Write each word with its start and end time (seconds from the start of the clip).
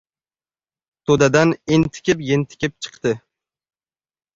To‘dadan 1.11 1.55
entikib-yentikib 1.77 2.77
chiqdi. 2.83 3.17